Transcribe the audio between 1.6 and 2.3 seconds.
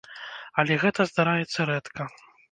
рэдка.